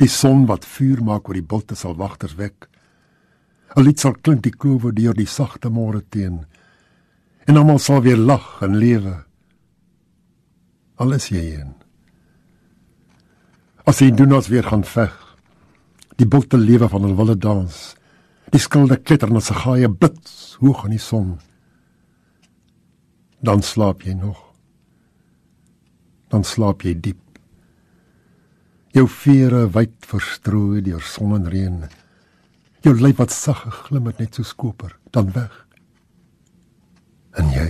Die 0.04 0.12
son 0.12 0.42
wat 0.50 0.66
vuur 0.68 1.00
maak 1.00 1.30
oor 1.30 1.38
die 1.38 1.46
bulte 1.48 1.78
sal 1.80 1.94
wagters 1.96 2.36
wek. 2.36 2.68
'n 3.76 3.86
Lied 3.86 4.02
sal 4.02 4.18
klink 4.20 4.44
die 4.44 4.52
klowe 4.52 4.92
deur 4.92 5.16
die 5.16 5.30
sagte 5.30 5.70
môre 5.72 6.02
teen. 6.12 6.44
En 7.48 7.58
almal 7.58 7.80
sal 7.80 8.04
weer 8.04 8.20
lag 8.20 8.60
en 8.66 8.76
lewe. 8.76 9.16
Alles 11.00 11.30
jy 11.32 11.44
een. 11.56 11.72
As 13.88 14.02
jy 14.04 14.12
doen 14.12 14.36
ons 14.36 14.52
weer 14.52 14.68
gaan 14.68 14.84
veg. 14.84 15.16
Die 16.20 16.28
bulte 16.28 16.58
lewe 16.58 16.90
van 16.90 17.08
'n 17.08 17.16
wilde 17.16 17.38
dans. 17.38 17.96
Die 18.52 18.60
skilde 18.60 18.98
kletter 18.98 19.32
na 19.32 19.40
se 19.40 19.54
gaie 19.54 19.90
blits 19.90 20.58
hoog 20.60 20.84
in 20.86 20.92
die 20.92 21.00
son. 21.00 21.40
Dan 23.40 23.62
slaap 23.62 24.02
jy 24.04 24.14
nog. 24.14 24.40
Dan 26.28 26.44
slaap 26.44 26.82
jy 26.82 26.94
diep 27.00 27.23
jou 28.94 29.08
vere 29.10 29.66
wyd 29.74 29.94
verstrooi 30.06 30.82
deur 30.86 31.02
son 31.02 31.36
en 31.38 31.50
reën. 31.50 31.80
Jou 32.86 32.94
lyf 33.00 33.18
wat 33.22 33.34
sag 33.34 33.64
glim 33.88 34.10
het 34.12 34.22
net 34.22 34.38
so 34.38 34.46
skoper 34.46 34.96
dan 35.16 35.32
weg. 35.34 35.54
En 37.40 37.50
jy? 37.54 37.70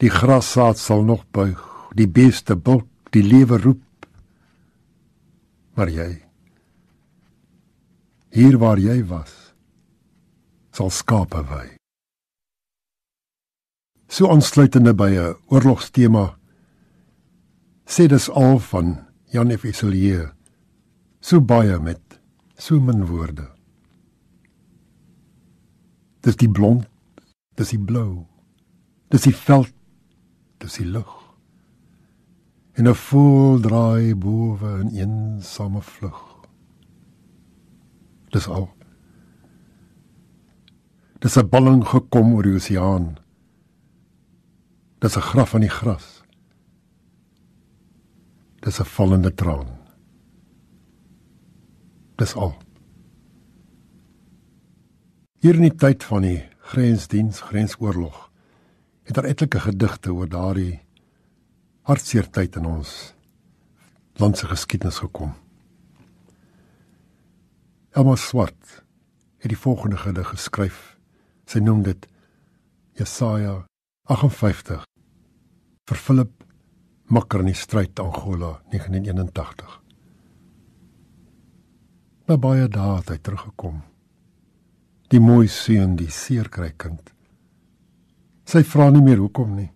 Die 0.00 0.12
grassaad 0.12 0.80
sal 0.80 1.04
nog 1.04 1.24
buig 1.32 1.60
die 1.96 2.08
beeste 2.08 2.56
bulk 2.56 2.88
die 3.14 3.24
lewe 3.24 3.58
roep. 3.60 4.06
Maar 5.76 5.90
jy? 5.92 6.10
Hier 8.30 8.58
waar 8.60 8.78
jy 8.78 9.00
was 9.08 9.34
sal 10.70 10.92
skape 10.94 11.42
wy 11.50 11.80
So 14.10 14.26
aansluitende 14.26 14.94
by 14.94 15.10
'n 15.14 15.36
oorlogstema 15.54 16.36
sê 17.86 18.06
dis 18.06 18.30
al 18.30 18.58
van 18.58 19.09
Jan 19.30 19.50
F. 19.50 19.64
Isolier. 19.64 20.32
So 21.20 21.40
baie 21.40 21.78
met 21.78 22.20
so 22.58 22.80
min 22.80 23.04
woorde. 23.06 23.46
Dis 26.26 26.36
die 26.36 26.50
blond, 26.50 26.88
dis 27.54 27.70
die 27.70 27.78
blou. 27.78 28.26
Dis 29.10 29.28
die 29.28 29.34
veld, 29.34 29.70
dis 30.58 30.80
die 30.80 30.86
lug. 30.86 31.14
En 32.74 32.88
'n 32.88 32.94
voel 32.94 33.60
draai 33.60 34.14
bowe 34.14 34.80
in 34.80 34.90
eensame 34.98 35.82
vlug. 35.82 36.20
Dis 38.30 38.48
al. 38.48 38.68
Dis 41.20 41.36
'n 41.36 41.48
balling 41.48 41.84
gekom 41.86 42.34
oor 42.34 42.42
die 42.42 42.54
oseaan. 42.54 43.18
Dis 44.98 45.16
'n 45.16 45.20
graf 45.20 45.54
aan 45.54 45.60
die 45.60 45.76
gras. 45.80 46.19
Dis 48.60 48.80
'n 48.80 48.84
vallende 48.84 49.34
traan. 49.34 49.68
Dis 52.16 52.34
al. 52.34 52.56
Hier 55.40 55.54
in 55.54 55.62
die 55.62 55.74
tyd 55.74 56.04
van 56.04 56.22
die 56.22 56.48
grensdiens, 56.58 57.40
grensoorlog, 57.40 58.30
het 59.02 59.14
daar 59.14 59.24
etlike 59.24 59.60
gedigte 59.60 60.12
oor 60.12 60.28
daardie 60.28 60.80
hartseer 61.82 62.30
tyd 62.30 62.56
in 62.56 62.64
ons 62.64 63.14
land 64.12 64.38
se 64.38 64.46
geskiedenis 64.46 64.98
gekom. 64.98 65.34
Elma 67.90 68.16
Swart 68.16 68.84
het 69.38 69.48
die 69.48 69.58
volgende 69.58 69.96
gedig 69.96 70.28
geskryf 70.28 71.00
Sy 71.50 71.58
noem 71.58 71.80
dit 71.82 72.04
Jesaja 72.94 73.56
58 74.06 74.84
vir 75.90 75.98
Philip 75.98 76.39
Makker 77.10 77.42
in 77.42 77.48
die 77.50 77.58
stryd 77.58 77.98
Angola 77.98 78.60
1981. 78.70 79.80
Na 82.30 82.36
baie 82.38 82.68
dae 82.70 83.00
het 83.00 83.10
hy 83.10 83.16
teruggekom. 83.18 83.80
Die 85.10 85.18
mooi 85.18 85.48
seun, 85.50 85.96
die 85.98 86.10
seerkry 86.14 86.70
kind. 86.78 87.10
Sy 88.46 88.62
vra 88.62 88.92
nie 88.94 89.02
meer 89.02 89.18
hoekom 89.18 89.56
nie. 89.58 89.72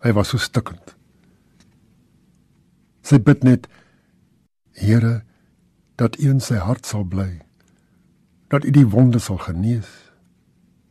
Hy 0.00 0.14
was 0.16 0.32
so 0.32 0.40
stikkend. 0.40 0.96
Sy 3.04 3.20
bid 3.20 3.44
net 3.44 3.68
Here 4.74 5.20
dat 6.00 6.16
U 6.18 6.32
in 6.32 6.40
sy 6.40 6.56
hart 6.64 6.88
sal 6.88 7.04
bly. 7.04 7.44
Dat 8.48 8.64
U 8.64 8.72
die 8.72 8.88
wonde 8.88 9.20
sal 9.20 9.38
genees 9.44 9.92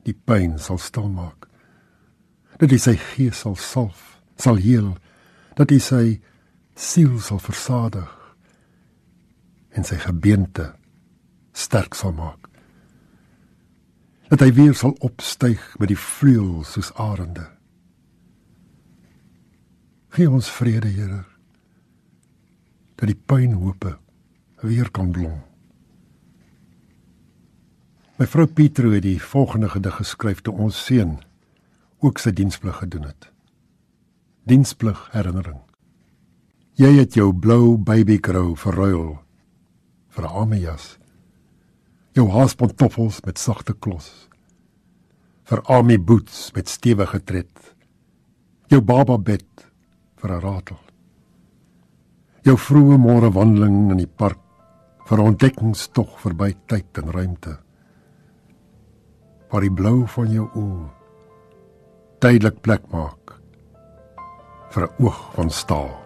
die 0.06 0.14
pyn 0.14 0.60
sal 0.62 0.78
stilmaak. 0.78 1.50
Dat 2.62 2.70
hy 2.70 2.78
sy 2.78 2.94
gees 3.00 3.42
sal 3.42 3.58
salf, 3.58 4.13
sal 4.40 4.60
heel, 4.62 4.94
dat 5.58 5.70
hy 5.70 5.80
sy 5.80 6.06
siel 6.76 7.20
sal 7.22 7.42
versadig 7.42 8.10
en 9.74 9.86
sy 9.86 9.98
gebeente 10.02 10.72
sterk 11.54 11.98
sal 11.98 12.14
maak. 12.18 12.50
Dat 14.30 14.42
hy 14.42 14.50
weer 14.58 14.74
sal 14.78 14.96
opstyg 15.06 15.62
met 15.82 15.92
die 15.92 16.00
vleuels 16.00 16.74
soos 16.74 16.90
arende. 16.98 17.46
Gee 20.14 20.30
ons 20.30 20.50
vrede, 20.54 20.90
Here, 20.94 21.24
dat 22.98 23.10
die 23.10 23.18
pynhope 23.18 23.98
weer 24.62 24.90
kan 24.94 25.12
blom. 25.12 25.42
My 28.18 28.30
vrou 28.30 28.46
Pietro 28.48 28.94
het 28.94 29.04
die 29.04 29.18
volgende 29.22 29.70
gedig 29.74 29.98
geskryf 30.00 30.42
toe 30.46 30.54
ons 30.54 30.78
seun 30.86 31.18
ook 32.06 32.22
sy 32.22 32.34
diensplig 32.36 32.78
gedoen 32.84 33.10
het. 33.10 33.33
Diensplig 34.44 35.00
herinnering. 35.14 35.62
Jy 36.76 36.90
het 36.98 37.14
jou 37.16 37.30
blou 37.32 37.78
babykrou 37.80 38.58
verruil 38.60 39.14
vir 40.12 40.26
'n 40.28 40.36
amias. 40.42 40.98
Jou 42.12 42.28
haaspantoffels 42.28 43.22
met 43.26 43.40
sagte 43.40 43.74
klos 43.74 44.28
vir 45.44 45.62
army 45.62 45.98
boots 45.98 46.52
met 46.56 46.68
stewige 46.68 47.24
tred. 47.24 47.76
Jou 48.68 48.82
baba 48.82 49.18
bed 49.18 49.48
vir 50.18 50.32
'n 50.32 50.42
ratel. 50.42 50.80
Jou 52.44 52.58
vroeë 52.58 52.98
môre 52.98 53.32
wandeling 53.32 53.92
in 53.92 53.98
die 53.98 54.14
park 54.18 54.42
vir 55.08 55.20
ontdekkingstog 55.20 56.20
verby 56.20 56.54
tyd 56.68 56.98
en 56.98 57.12
ruimte 57.12 57.60
waar 59.50 59.62
die 59.62 59.72
blou 59.72 60.08
van 60.08 60.32
jou 60.32 60.50
oë 60.56 60.90
tydelik 62.20 62.62
plek 62.62 62.92
maak 62.92 63.43
vir 64.74 64.84
'n 64.84 65.06
oog 65.06 65.20
van 65.36 65.50
staal. 65.50 66.03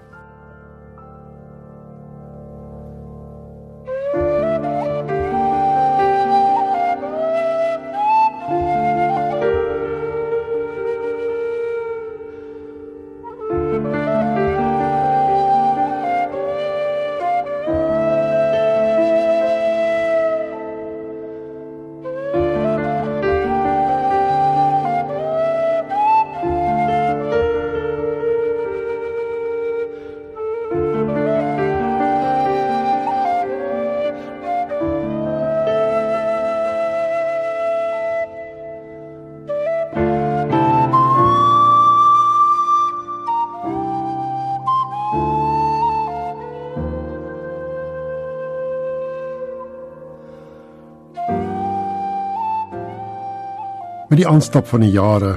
Met 54.18 54.26
die 54.26 54.34
aanstap 54.34 54.66
van 54.66 54.82
die 54.82 54.96
jare 54.96 55.36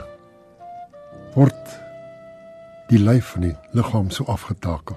word 1.35 1.73
die 2.89 3.03
lyf 3.05 3.35
van 3.35 3.45
die 3.45 3.53
liggaam 3.77 4.09
so 4.09 4.25
afgetakel. 4.33 4.97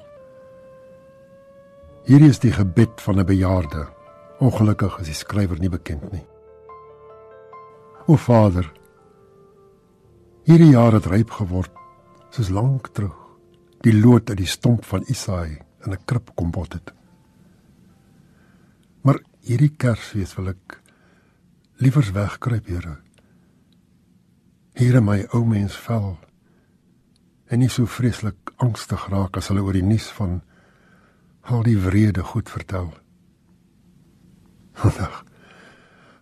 Hierdie 2.08 2.30
is 2.32 2.40
die 2.40 2.54
gebed 2.56 3.04
van 3.04 3.20
'n 3.20 3.28
bejaarde. 3.28 3.84
Ongelukkig 4.40 5.00
is 5.02 5.12
die 5.12 5.20
skrywer 5.20 5.60
nie 5.60 5.74
bekend 5.76 6.08
nie. 6.14 6.24
O 8.08 8.16
Vader, 8.16 8.72
hierdie 10.48 10.72
jaar 10.72 10.94
het 10.94 11.12
ryp 11.12 11.30
geword 11.30 11.76
soos 12.32 12.50
lank 12.50 12.88
terug 12.94 13.20
die 13.82 14.00
lood 14.00 14.30
uit 14.30 14.38
die 14.38 14.48
stomp 14.48 14.86
van 14.86 15.04
Isaai 15.12 15.60
in 15.86 15.92
'n 15.92 16.06
krib 16.06 16.32
kom 16.36 16.52
bot 16.52 16.74
het. 16.74 16.94
Maar 19.02 19.20
hierdie 19.42 19.76
Kersfees 19.76 20.36
wil 20.36 20.48
ek 20.48 20.82
liewers 21.80 22.12
wegkruip, 22.12 22.68
Here 22.68 23.03
hier 24.74 24.98
in 24.98 25.06
my 25.06 25.20
ou 25.34 25.44
mens 25.46 25.76
vel 25.86 26.16
en 27.54 27.62
nie 27.62 27.70
so 27.70 27.86
vreeslik 27.86 28.54
angstig 28.64 29.06
raak 29.12 29.38
as 29.38 29.52
hulle 29.52 29.62
oor 29.62 29.78
die 29.78 29.86
nuus 29.86 30.10
van 30.18 30.40
al 31.54 31.62
die 31.68 31.78
wrede 31.78 32.24
goed 32.24 32.50
vertel. 32.50 32.90
Ag, 34.84 35.20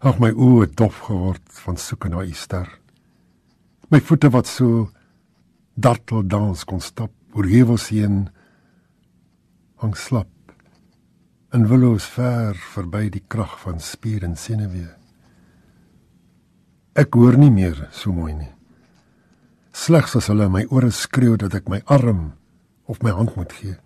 ag 0.01 0.19
my 0.19 0.31
oë 0.33 0.71
dof 0.75 1.03
geword 1.05 1.45
van 1.63 1.77
soeke 1.77 2.09
na 2.09 2.23
u 2.25 2.33
ster. 2.35 2.67
My 3.93 4.01
voete 4.01 4.31
wat 4.33 4.49
so 4.49 4.89
dartel 5.75 6.25
dans 6.27 6.65
kon 6.67 6.81
stap 6.81 7.13
oor 7.37 7.47
heuwels 7.47 7.89
heen 7.93 8.25
hang 9.79 9.95
slap 9.95 10.29
en 11.55 11.67
willoos 11.69 12.07
ver 12.15 12.57
verby 12.73 13.07
die 13.13 13.23
krag 13.27 13.57
van 13.63 13.79
spier 13.83 14.25
en 14.27 14.35
senuwee. 14.35 14.89
Ek 16.91 17.15
hoor 17.15 17.37
nie 17.39 17.51
meer 17.53 17.85
so 17.95 18.11
mooi 18.11 18.33
nie. 18.35 18.49
Slegs 19.71 20.17
as 20.19 20.27
hulle 20.27 20.49
my 20.51 20.65
ore 20.75 20.89
skreeu 20.91 21.37
dat 21.39 21.55
ek 21.55 21.69
my 21.71 21.79
arm 21.87 22.33
of 22.91 22.99
my 23.05 23.13
hand 23.15 23.37
moet 23.39 23.53
gee. 23.55 23.77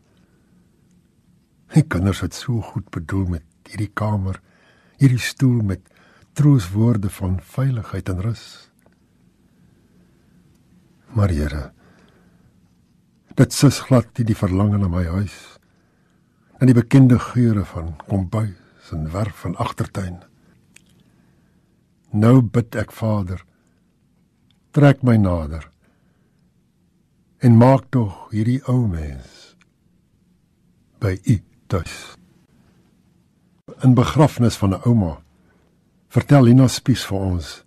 Ek 1.78 1.92
kinders 1.94 2.24
het 2.26 2.34
so 2.34 2.64
goed 2.66 2.90
bedoel 2.90 3.28
met 3.38 3.46
hierdie 3.70 3.92
kamer, 3.94 4.42
hierdie 4.98 5.22
stoel 5.22 5.62
met 5.62 5.86
trooswoorde 6.34 7.12
van 7.14 7.38
veiligheid 7.40 8.10
en 8.10 8.26
rus. 8.26 8.46
Maar 11.14 11.30
Here, 11.30 11.64
dit 13.38 13.54
sus 13.54 13.84
glad 13.86 14.10
die, 14.18 14.26
die 14.26 14.38
verlange 14.38 14.82
na 14.82 14.90
my 14.90 15.06
huis 15.20 15.36
en 16.58 16.72
die 16.72 16.76
bekende 16.76 17.20
geure 17.20 17.66
van 17.70 17.94
kombuis 18.08 18.94
en 18.96 19.12
werf 19.14 19.46
en 19.46 19.58
agtertuin. 19.62 20.24
Nou 22.16 22.40
bid 22.40 22.78
ek 22.80 22.94
Vader, 22.96 23.42
trek 24.72 25.02
my 25.04 25.18
nader 25.20 25.66
en 27.44 27.58
maak 27.60 27.90
tog 27.92 28.30
hierdie 28.32 28.62
ou 28.72 28.86
mens 28.88 29.58
by 31.04 31.12
u 31.28 31.36
tuis. 31.68 31.98
In 33.84 33.98
begrafnis 34.00 34.56
van 34.62 34.74
'n 34.78 34.82
ouma 34.88 35.20
vertel 36.08 36.48
Lina 36.48 36.68
Spies 36.68 37.04
vir 37.06 37.20
ons 37.20 37.66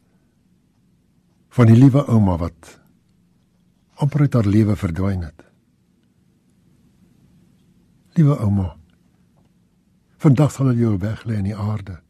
van 1.53 1.67
die 1.67 1.77
liewe 1.77 2.09
ouma 2.09 2.37
wat 2.37 2.81
amper 4.01 4.21
uit 4.21 4.35
haar 4.35 4.49
lewe 4.49 4.77
verdwyn 4.77 5.23
het. 5.23 5.45
Liewe 8.17 8.41
ouma, 8.41 8.77
vandag 10.17 10.51
sal 10.53 10.73
jy 10.73 10.99
weg 10.99 11.25
lê 11.25 11.35
in 11.37 11.45
die 11.53 11.57
aarde. 11.57 12.08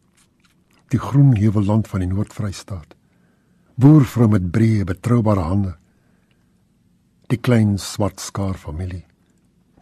Die 0.89 0.99
groen 0.99 1.37
heuwelland 1.37 1.89
van 1.89 2.01
die 2.01 2.09
Noord-Vrystaat. 2.09 2.95
Boervrou 3.77 4.29
met 4.33 4.47
breë, 4.51 4.87
betroubare 4.89 5.45
hande. 5.45 5.75
Die 7.29 7.37
klein 7.37 7.77
swart 7.79 8.23
skaar 8.25 8.57
familie. 8.57 9.05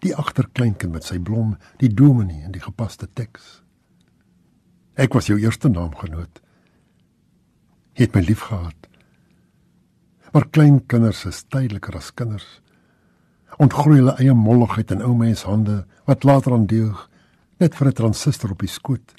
Die 0.03 0.14
agterkleinkind 0.19 0.92
met 0.92 1.07
sy 1.07 1.21
blom, 1.23 1.55
die 1.79 1.92
dominee 1.95 2.42
en 2.45 2.55
die 2.57 2.62
gepaste 2.62 3.07
teks. 3.07 3.61
Ek 4.99 5.14
was 5.14 5.31
jou 5.31 5.38
eerste 5.38 5.71
naamgenoot. 5.71 6.40
Jy 7.97 8.09
het 8.09 8.16
my 8.16 8.25
liefgehad. 8.27 8.88
Maar 10.35 10.49
klein 10.53 10.81
kinders 10.90 11.23
is 11.29 11.45
tydsliker 11.47 11.97
as 11.97 12.11
kinders. 12.19 12.49
Ontgroei 13.62 14.01
hulle 14.01 14.16
eie 14.21 14.35
molligheid 14.35 14.90
in 14.92 15.05
ou 15.07 15.14
mens 15.16 15.47
hande 15.47 15.85
wat 16.11 16.27
later 16.27 16.57
aan 16.57 16.66
deug 16.66 17.07
net 17.62 17.79
vir 17.79 17.88
'n 17.88 17.99
transistor 18.03 18.51
op 18.51 18.61
die 18.61 18.75
skoot 18.75 19.14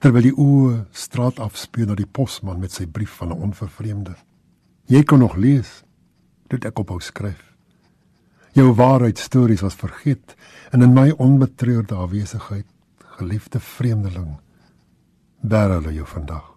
terwyl 0.00 0.24
die 0.24 0.36
oë 0.36 0.76
straat 0.96 1.40
afspeel 1.44 1.90
na 1.90 1.94
die 1.98 2.08
posman 2.08 2.60
met 2.60 2.72
sy 2.72 2.86
brief 2.86 3.18
van 3.20 3.28
'n 3.28 3.42
onvervreemde. 3.48 4.14
Jy 4.86 5.02
kon 5.02 5.18
nog 5.18 5.36
lees 5.36 5.84
dit 6.48 6.64
ek 6.64 6.78
ophou 6.78 7.00
skryf. 7.00 7.54
Jou 8.52 8.72
waarheid 8.74 9.18
stories 9.18 9.60
was 9.60 9.74
vergeet 9.74 10.34
en 10.72 10.82
in 10.82 10.92
my 10.92 11.10
onbetreurde 11.10 11.94
afwesigheid 11.94 12.66
geliefde 12.98 13.60
vreemdeling 13.60 14.38
bær 15.40 15.70
hulle 15.70 15.92
jou 15.92 16.06
vandag. 16.06 16.56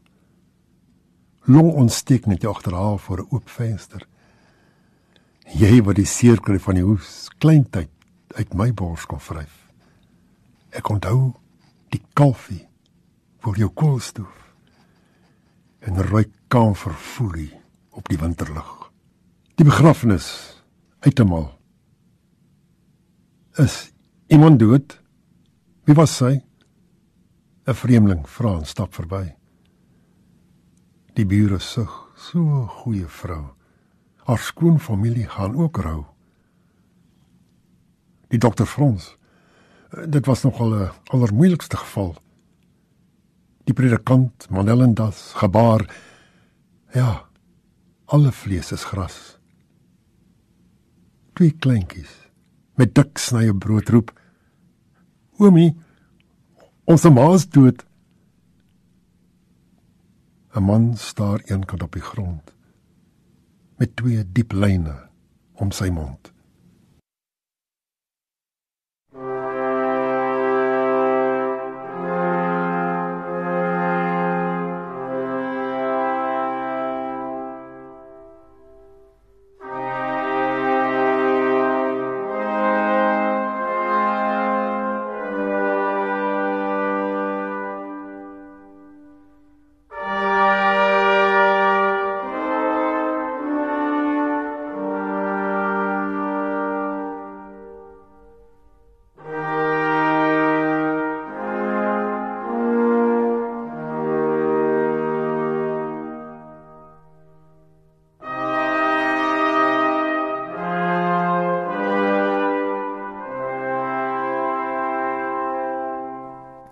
Long 1.45 1.73
ontsteek 1.73 2.25
net 2.25 2.45
agterhaal 2.45 2.97
voor 2.97 3.19
'n 3.19 3.27
oop 3.29 3.49
venster. 3.49 4.07
Jy 5.53 5.83
wat 5.83 5.95
die 5.95 6.05
seerkry 6.05 6.59
van 6.59 6.75
die 6.75 6.83
hoes 6.83 7.27
kleintyd 7.37 7.89
uit 8.27 8.53
my 8.53 8.73
bors 8.73 9.05
kon 9.05 9.19
vryf. 9.19 9.69
Ek 10.69 10.89
onthou 10.89 11.33
die 11.89 12.01
kalfie 12.13 12.67
voor 13.43 13.57
jou 13.59 13.69
koolstoof 13.75 14.55
en 15.83 15.99
ruik 16.07 16.31
kamferfoelie 16.47 17.51
op 17.91 18.07
die 18.07 18.17
winterlig. 18.17 18.69
Die 19.59 19.65
begrafnis 19.67 20.27
uittemal. 21.03 21.49
Is 23.59 23.91
iemand 24.31 24.59
dood? 24.59 24.95
Wie 25.83 25.95
was 25.95 26.15
sy? 26.15 26.39
'n 27.67 27.75
Vreemdeling 27.75 28.23
vra 28.29 28.55
en 28.59 28.65
stap 28.65 28.93
verby. 28.95 29.35
Die 31.13 31.25
bure 31.25 31.59
sug, 31.59 31.91
so 32.15 32.65
goeie 32.67 33.07
vrou. 33.07 33.53
Haar 34.23 34.39
skoon 34.39 34.79
familie 34.79 35.27
gaan 35.27 35.55
ook 35.55 35.77
rou. 35.77 36.05
Die 38.27 38.39
dokter 38.39 38.65
Frans 38.65 39.17
dit 40.09 40.25
was 40.25 40.43
nogal 40.43 40.73
'n 40.73 40.91
allermoeilikste 41.05 41.77
geval. 41.77 42.22
Die 43.63 43.73
predikant 43.75 44.49
Manelendas 44.51 45.31
gebaar 45.39 45.85
ja, 46.93 47.23
alle 48.05 48.31
vlees 48.31 48.73
is 48.75 48.83
gras. 48.83 49.37
Twee 51.33 51.55
kleintjies 51.55 52.11
met 52.77 52.93
dik 52.97 53.17
snye 53.21 53.53
brood 53.55 53.89
roep: 53.89 54.11
"Oomie, 55.39 55.71
ons 56.85 57.07
ma 57.09 57.33
is 57.33 57.47
dood." 57.47 57.85
'n 60.53 60.63
Man 60.63 60.97
staar 60.97 61.39
eenkant 61.49 61.83
op 61.83 61.93
die 61.93 62.01
grond 62.01 62.53
met 63.77 63.95
twee 63.95 64.23
diep 64.31 64.51
lyne 64.51 65.09
om 65.53 65.71
sy 65.71 65.89
mond. 65.89 66.32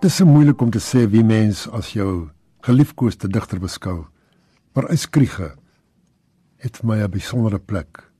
Dit 0.02 0.10
is 0.10 0.16
so 0.18 0.26
moeilik 0.26 0.58
om 0.58 0.70
te 0.74 0.80
sê 0.82 1.04
wie 1.06 1.22
mens 1.22 1.60
as 1.78 1.92
jou 1.94 2.26
geliefkoeste 2.66 3.28
digter 3.30 3.60
beskou. 3.62 4.08
Maar 4.74 4.88
Eskriege 4.90 5.52
het 6.58 6.80
vir 6.80 6.86
my 6.88 6.96
'n 7.04 7.10
besondere 7.10 7.60
plek. 7.60 8.10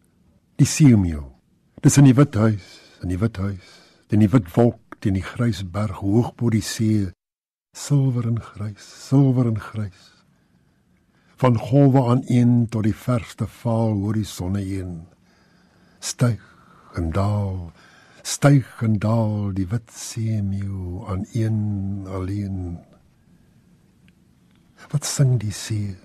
Die 0.58 0.66
Siemio. 0.66 1.34
Dis 1.82 1.98
in 1.98 2.04
die 2.04 2.14
wit 2.14 2.34
huis, 2.34 2.66
in 3.02 3.08
die 3.08 3.18
wit 3.18 3.36
huis, 3.36 3.66
in 4.10 4.20
die 4.20 4.28
wit 4.28 4.54
wolk 4.54 4.78
teen 5.00 5.14
die 5.14 5.26
grys 5.26 5.64
berg 5.70 5.98
hoog 5.98 6.36
bo 6.36 6.50
die 6.50 6.62
see, 6.62 7.10
silwer 7.74 8.28
en 8.28 8.40
grys, 8.40 9.08
silwer 9.08 9.46
en 9.46 9.58
grys. 9.58 10.24
Van 11.36 11.58
golwe 11.58 12.10
aan 12.10 12.22
een 12.28 12.68
tot 12.68 12.84
die 12.84 12.94
verste 12.94 13.46
vaal 13.46 13.94
horisonne 13.94 14.60
heen. 14.60 15.08
Styg 15.98 16.42
en 16.94 17.10
daal 17.10 17.72
styg 18.22 18.82
en 18.86 18.98
daal 19.02 19.52
die 19.56 19.66
wit 19.70 19.90
seemeeu 19.90 21.02
aan 21.10 21.26
een 21.34 22.06
alleen. 22.06 22.78
Wat 24.90 25.06
sing 25.06 25.38
die 25.42 25.52
see? 25.54 25.96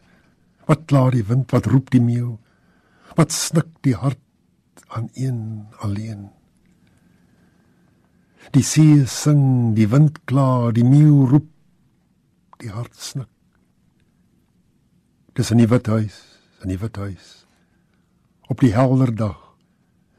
Wat 0.65 0.85
kla 0.89 1.09
die 1.13 1.25
wind? 1.25 1.51
Wat 1.51 1.69
roep 1.69 1.91
die 1.93 2.01
meeu 2.01 2.37
wat 3.17 3.33
snik 3.33 3.69
die 3.81 3.95
hart 3.97 4.21
aan 4.93 5.09
een 5.13 5.65
alleen? 5.81 6.27
Die 8.53 8.63
see 8.63 9.05
sing 9.09 9.73
die 9.75 9.87
wind 9.89 10.21
kla 10.29 10.69
die 10.71 10.85
meeu 10.85 11.25
roep 11.31 11.49
die 12.61 12.69
hart 12.73 12.95
snik. 12.95 13.29
Dis 15.33 15.51
in 15.53 15.61
die 15.61 15.69
wit 15.69 15.89
huis 15.89 16.21
in 16.63 16.71
die 16.73 16.79
wit 16.81 16.97
huis. 16.97 17.33
Op 18.49 18.61
die 18.63 18.73
helder 18.73 19.11
dag 19.15 19.41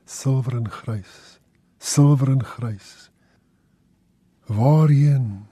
silwer 0.09 0.59
en 0.59 0.69
grys 0.71 1.39
silwer 1.79 2.31
en 2.31 2.45
grys. 2.45 3.11
Waarheen? 4.47 5.47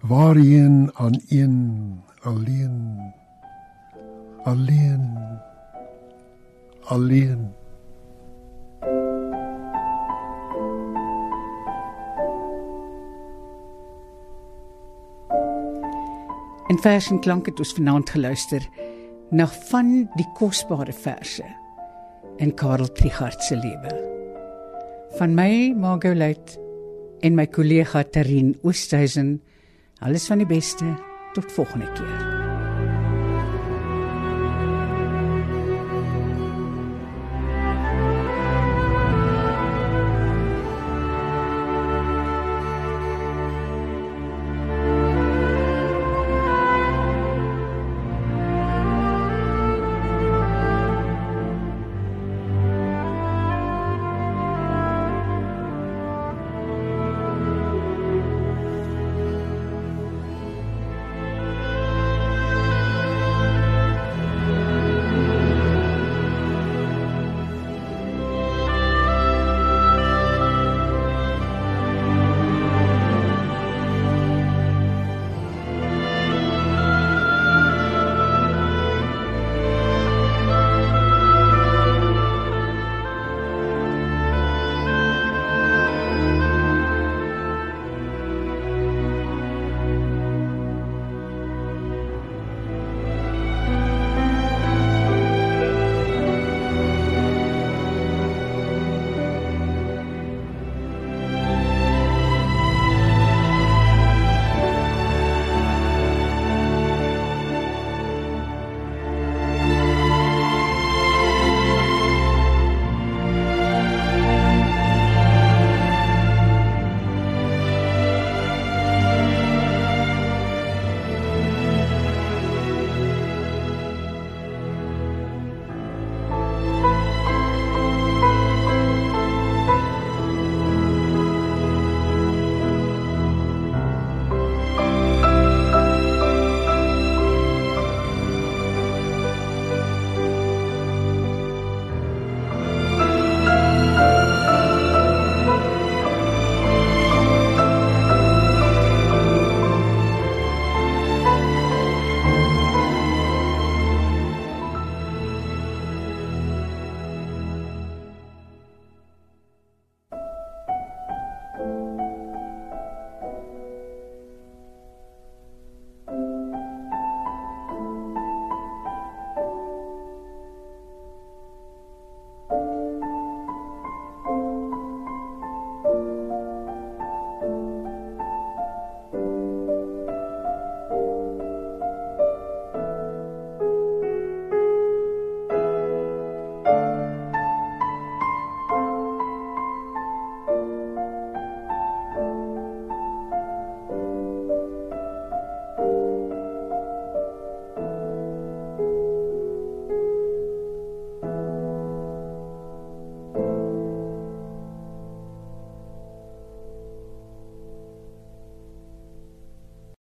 Waarheen 0.00 0.90
aan 0.94 1.20
een 1.28 2.00
alleen? 2.20 3.12
Alleen. 4.42 5.18
Alleen. 6.84 7.52
En 16.66 16.78
vers 16.78 17.10
en 17.10 17.20
klank 17.20 17.46
het 17.46 17.58
ons 17.58 17.72
vanaand 17.72 18.10
geluister 18.10 18.68
na 19.30 19.46
van 19.46 20.10
die 20.14 20.32
kosbare 20.34 20.92
verse 20.92 21.44
in 22.36 22.54
Karel 22.54 22.92
Trigard 22.92 23.42
se 23.42 23.56
lewe 23.56 24.17
van 25.16 25.34
my 25.34 25.72
Margolite 25.76 26.58
en 27.20 27.34
my 27.34 27.46
kollega 27.46 28.04
Terin 28.04 28.56
Oosthuizen 28.62 29.38
alles 30.04 30.28
van 30.28 30.44
die 30.44 30.50
beste 30.50 30.92
tot 31.34 31.52
volgende 31.52 31.88
keer 31.96 32.47